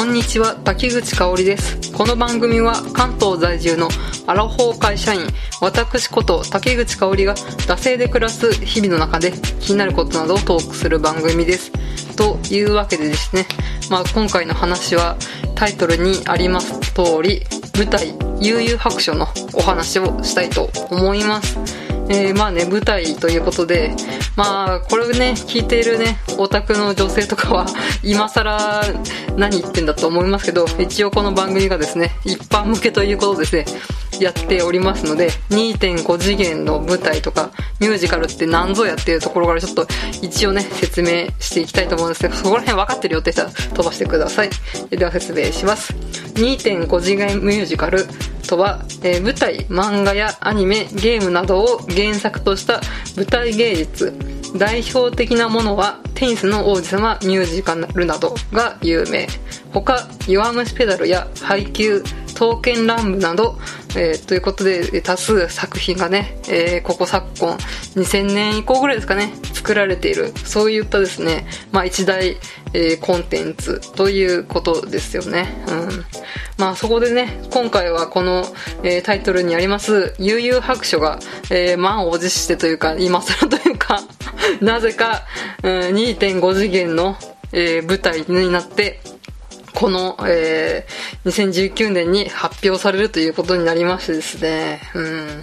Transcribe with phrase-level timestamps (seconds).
[0.00, 1.92] こんにちは滝口香織です。
[1.92, 3.90] この番組は関東在住の
[4.26, 5.26] アラフォー会社員
[5.60, 11.70] 私こと滝口香織が惰性で暮らす日々の中で気になることなどをトークする番組です。
[12.16, 13.44] というわけでですね、
[13.90, 15.18] まあ、今回の話は
[15.54, 17.42] タイトルにあります通り
[17.76, 21.79] 舞台「悠々白書」のお話をしたいと思います。
[22.12, 23.94] えー、まあね、舞台ということで、
[24.34, 27.66] まあ、これね、聞いているね、オタクの女性とかは、
[28.02, 28.82] 今更
[29.36, 33.64] 何言ってんだと思いますけど、一応この番組がですね、一般向けということですね、
[34.18, 39.86] やっておりますので、2.5次元の舞台とか、ミュージカルって何ぞやっていうところからちょっと
[40.20, 44.50] 一応ね、説明していきたいと思うんですけど、そこら辺分かってるよって人は飛ばしてください。
[44.90, 45.92] では説明します。
[46.34, 48.04] 2.5次元ミュージカル、
[48.40, 52.80] とは、えー、舞台、漫画やアニメ、ゲームなどを原作とした
[53.16, 54.12] 舞台芸術。
[54.56, 59.28] 代表的なものは、テニスの王子様ミュージカルなどが有名。
[59.72, 62.02] 他、弱虫ペダルや配給、
[62.34, 63.58] 刀剣乱舞など、
[63.96, 67.56] えー、ということで多数作品がね、えー、ここ昨今
[67.96, 70.32] 2000年以降ぐらいですかね作られている。
[70.44, 72.38] そういったですね、まあ、一大、
[72.72, 76.04] えー、コンテンツということですよね、うん。
[76.56, 78.44] まあ、そこでね今回はこの、
[78.82, 81.18] えタイトルにあります悠々白書が、
[81.50, 84.00] え満を持してというか今更というか
[84.62, 85.26] なぜか、
[85.62, 87.16] うん、2.5次元の、
[87.52, 89.00] え舞台になって
[89.74, 95.42] この、えー、2019年に発表されるということになりましてですね、うん。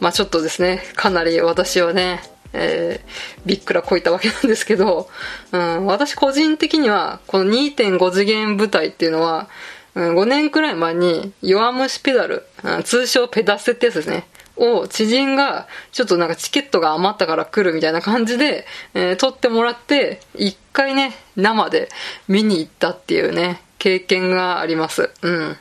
[0.00, 2.20] まあちょっとですね、かなり私はね、
[2.54, 5.08] えー、びっくらこいたわけなんですけど、
[5.52, 9.48] うん、私個人的には、この2.5次元舞台っていうのは、
[9.94, 14.26] うん、5年くらい前に、弱虫ペダル、うん、通称ペダスってやつですね。
[14.56, 21.88] を知人がちょっとなんかチケットが余ったから来るみたいな感じで、えー、撮ってもらって一回ね生で
[22.28, 25.56] 見に行ったっていうね経験がありますうん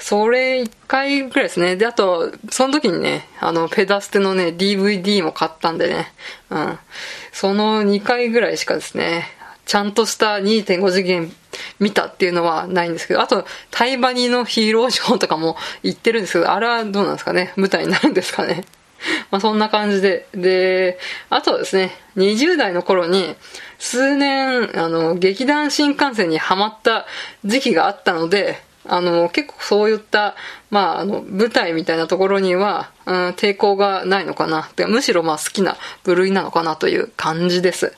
[0.00, 1.76] それ一回ぐらいですね。
[1.76, 6.12] で、あと、その時にね、あの、ペダステのね、DVD も買ったんでね、
[6.48, 6.78] うん。
[7.32, 9.26] その2回ぐらいしかですね、
[9.66, 11.32] ちゃんとした2.5次元
[11.78, 17.52] 見たっていうのはないんですけど、あと、タイバニのヒーローショーとかも行ってるんですけど、あれはどうなんですかね？
[17.56, 18.64] 舞台になるんですかね？
[19.30, 20.26] まあそんな感じで。
[20.32, 23.36] で、あとはですね、20代の頃に、
[23.78, 27.06] 数年、あの、劇団新幹線にハマった
[27.44, 30.34] 時期があったので、あの、結構そういった、
[30.70, 34.68] まあ、あの、舞台みたいなところには、うん、抵抗がないのかな。
[34.88, 37.92] むしろまあ好きな部類なのかなという感じです。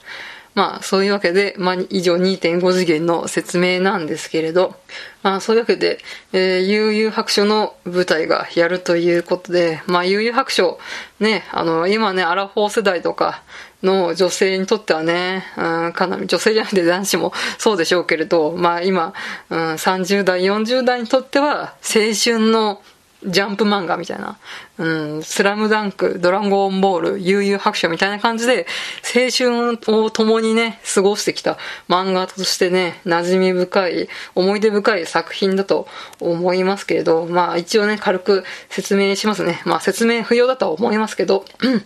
[0.55, 4.75] まあ、そういうわけで、まあ、以上2.5次元の説明なんですけれど、
[5.23, 5.99] まあ、そういうわけで、
[6.33, 10.79] えー、悠々白書の舞台がやるということで、まあ、悠々白書、
[11.21, 13.43] ね、あの、今ね、アラフォー世代とか
[13.83, 19.15] の女性にとってはね、うん、かなり、女性じゃなくて男子も そうでしょうけれど、まあ、今、
[19.49, 22.83] うん、30代、40代にとっては、青春の
[23.25, 24.39] ジャンプ漫画みたいな、
[24.79, 28.67] うん、スラムダンク、ドラゴンボール、悠々白書みたいな感じで、
[29.15, 35.87] 青春を共にね、過ごしてきた漫画としてね、馴染み深い、思い出深い作品だと
[36.21, 39.63] 思いますけれど、まあ一応ね、軽く説明しますね。
[39.65, 41.85] まあ説明不要だとは思いますけど、うん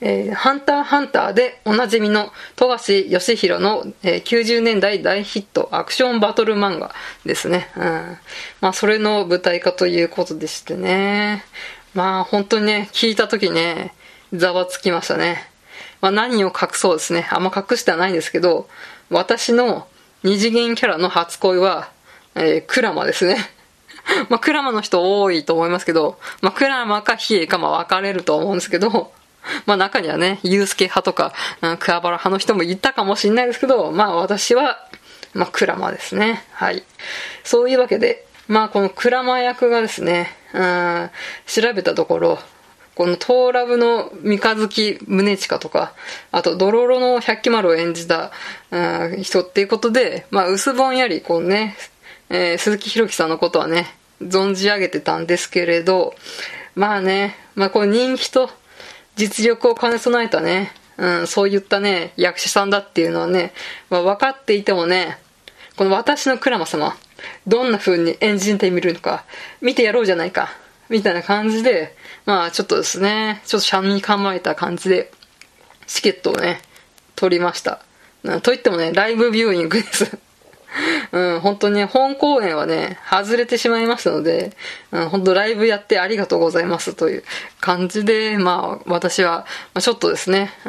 [0.00, 6.94] えー、ハンターハンターでおなじみの富樫義弘の、えー、90年代大ヒットアクションバトル漫画
[7.24, 7.70] ですね。
[7.76, 8.18] うん。
[8.60, 11.44] まあ、それの舞台化ということでしてね。
[11.94, 13.94] まあ、本当にね、聞いた時ね、
[14.32, 15.48] ざわつきましたね。
[16.00, 17.26] まあ、何を隠そうですね。
[17.30, 18.68] あんま隠してはないんですけど、
[19.10, 19.86] 私の
[20.22, 21.90] 二次元キャラの初恋は、
[22.34, 23.36] えー、クラマですね。
[24.28, 29.12] まあ、クラマの人多いと思いますけど、まあ、クラマかヒエかまあ分かれると思うんですけど、
[29.66, 31.32] まあ中にはね、ユースケ派とか、
[31.62, 34.86] うん、クワバラ派の人もいたかもしれないですけど、まあ私は、
[35.32, 36.44] まあクラマですね。
[36.52, 36.82] はい。
[37.42, 41.10] そういうわけで、まあこのクラマ役がですね、うん、
[41.46, 42.38] 調べたところ、
[42.94, 45.94] このトーラブの三日月宗近とか、
[46.30, 48.30] あとドロロの百鬼丸を演じた、
[48.70, 51.76] うん、人っていうことで、まあ薄ぼんやりこうね、
[52.30, 53.88] えー、鈴木宏樹さんのことはね、
[54.22, 56.14] 存じ上げてたんですけれど、
[56.76, 58.48] まあね、まあこう人気と
[59.16, 63.52] 実力を兼ね備えたね、うん、そういったね、役者さんだっていうのはね、
[63.90, 65.18] まあ、分かっていてもね、
[65.76, 66.96] この私のクラマ様、
[67.46, 69.24] どんな風に演じてみるのか、
[69.60, 70.50] 見てやろうじゃないか、
[70.88, 71.96] みたいな感じで、
[72.26, 75.10] まあちょっとですね、ちょっとシャンに構えた感じで、
[75.86, 76.60] チケットをね、
[77.16, 77.80] 取りました。
[78.42, 80.18] といってもね、ライブビューイングです。
[81.12, 84.52] うん、本当に本公演はね、外れてしまいましたので、
[84.90, 87.24] うん、本当ライブやってありがとうございますという
[87.60, 90.68] 感じで、まあ、私は、まあ、ちょっとですね、う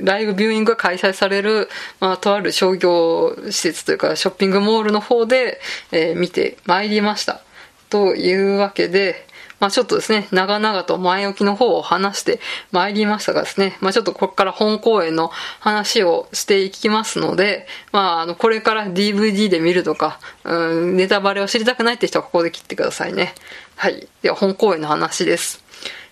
[0.00, 1.68] ん、ライブビューイングが開催される、
[2.00, 5.60] まあ、とある商業施設というか、ショッピングモールの方で、
[5.92, 7.42] えー、見てまいりました。
[7.90, 9.27] というわけで、
[9.60, 12.40] まあちょっとですね、長々と前置きの方を話して
[12.70, 15.28] まいりましたがですね、まあちょっとここから本公演の
[15.60, 23.34] 話をしていきますので、まああの、これから DVD で見るとか、うん、ネタバレを知りたくないって人はここで切ってくださいね。
[23.76, 24.08] はい。
[24.22, 25.64] では本公演の話です。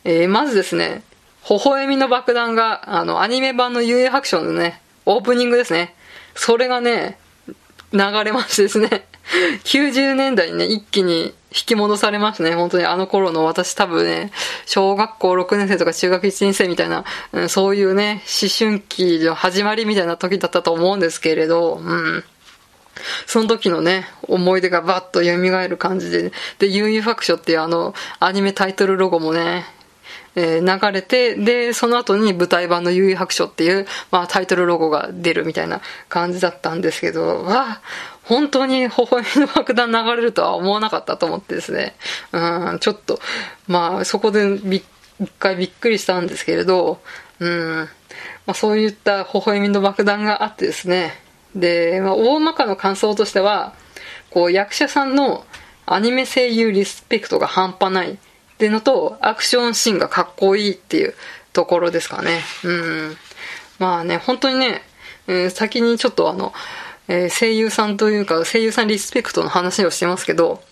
[0.05, 1.03] えー、まずですね、
[1.49, 5.95] 微笑みの爆弾が、あの、アニメ版の幽遊白書のね、オープニングですね。
[6.35, 7.19] それがね、
[7.93, 9.07] 流れましてですね、
[9.65, 12.55] 90年代にね、一気に引き戻されますね。
[12.55, 14.31] 本当にあの頃の私多分ね、
[14.67, 22.25] 小学校6年生とか中学1年生みたいな、うん、そういうね、思春期の始まりみたいな時だったと思うんですけれど、うん。
[23.27, 29.65] その時のね、思い出がバッと蘇る感じで、で、ユーユーファクションっていうあの、アニメタイトルロゴもね、
[30.37, 35.81] え、流れて、で、その後に舞台版の悠々白書っていう、まあタイトルロゴが出るみたいな
[36.11, 37.83] 感じだったんですけど、わあ
[38.23, 41.97] 本当に微笑みの爆弾流れるとは思わなかったと思ってですね、
[42.33, 43.19] うん、ちょっと、
[43.67, 44.85] まあそこでび
[45.19, 47.01] 一回びっくりしたんですけれど、
[47.41, 47.89] うん、
[48.45, 51.15] まあそういった微笑みの爆弾があってですね、
[51.55, 53.73] で、まあ大まかの感想としては、
[54.31, 55.47] こう役者さんの
[55.87, 58.19] アニメ声優リスペクトが半端ない
[58.57, 61.15] っていうのと、アクションシーンがかっこいいっていう
[61.53, 62.41] ところですかね。
[62.65, 63.17] うん。
[63.79, 64.83] まあね、本当にね、
[65.27, 66.55] えー、先にちょっとあの、
[67.07, 70.63] えー、声優さんというか、声優さんリスペクトの話をしてますけど、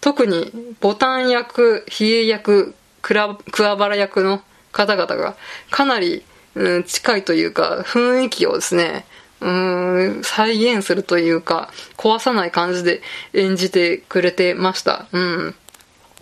[0.00, 4.40] 特にボタン役、比叡役、桑原役の
[4.70, 5.34] 方々が
[5.70, 6.22] かなり、
[6.54, 9.06] うん、近いというか、雰囲気をですね、
[9.40, 13.02] うん、再現するというか、壊さない感じで
[13.32, 15.06] 演じてくれてました。
[15.12, 15.54] うん。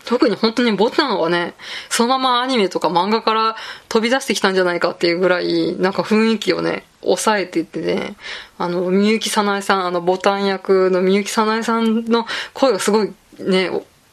[0.04, 1.54] 特に本当にボタンはね、
[1.88, 3.56] そのままアニメとか漫画から
[3.88, 8.16] 飛び出してきたんじゃないかっていうぐらい、なんか雰囲気をね、抑えていってね、
[8.58, 13.70] あの、みゆきさなえさん、あの、ボタン役のみゆきさなえさんの声がすごいね、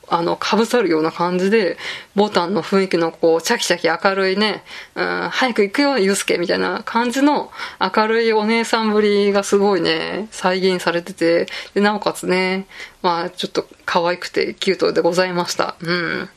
[0.10, 1.78] あの、かぶさるような感じで、
[2.16, 4.64] ボタンの雰囲気のこう、チャキチャキ明るいね、
[4.96, 12.68] うん、早く行くよ、ゆうすけみたいな感じの明るいお姉さんぶりがすごいね、再現されてて、で、なおかつね、
[13.02, 15.76] まあ、ちょっと可愛くてキュートでございました。
[15.82, 16.30] うん。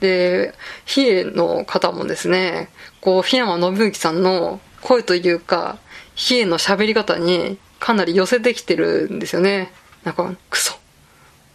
[0.00, 2.68] で、比叡の方もですね、
[3.00, 5.78] こう、檜山信之さんの声というか、
[6.14, 9.72] 比叡の喋り方にかなり寄せてきてるんですよね。
[10.04, 10.74] なんか、クソ。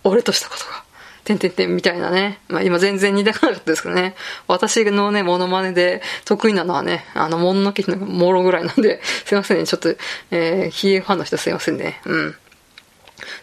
[0.03, 0.88] 俺としたことが。
[1.29, 2.39] てんてんてんみたいなね。
[2.47, 4.15] まあ今全然似てなかったですけどね。
[4.47, 9.67] 私のね、モノマネで得意なのはね、あの、もののけのもろぐらいなんで、 すいませんね。
[9.67, 9.95] ちょっと、
[10.31, 12.01] えー、ヒエファンの人すいませんね。
[12.05, 12.35] うん。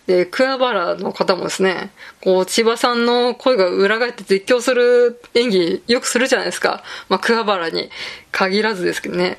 [0.06, 1.90] で、桑原の方もですね、
[2.20, 6.82] こう、千葉さんの声が裏返って絶叫する演技よくするじゃないですか。
[7.08, 7.90] まあ、桑原に
[8.32, 9.38] 限らずですけどね。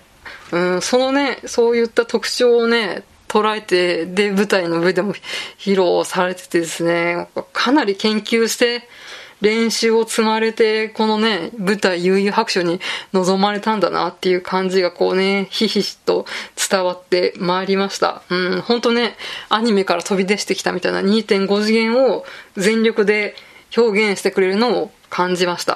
[0.52, 5.13] うん、そのね、そういった特徴をね、捉えて、で、舞台の上でも
[5.57, 8.88] 披露されててですね、かなり研究して、
[9.41, 12.79] 練習を積まれて、このね、舞台悠々白書に
[13.13, 16.25] 臨まれたんだなっていう感じがこうね、ひひひと
[16.69, 18.24] 伝わってまいりました。
[18.29, 19.15] うん、ほんとね、
[19.50, 22.25] アニメから飛び出してきたみたいな2.5次元を
[22.56, 23.35] 全力で
[23.75, 25.75] 表現してくれるのを感じました。